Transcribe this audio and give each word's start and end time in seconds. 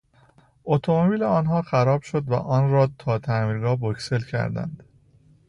اتومبیل 0.63 1.23
آنها 1.23 1.61
خراب 1.61 2.01
شد 2.01 2.27
و 2.29 2.33
آن 2.33 2.71
را 2.71 2.89
تا 2.97 3.19
تعمیرگاه 3.19 3.77
بکسل 3.81 4.19
کردند. 4.21 4.83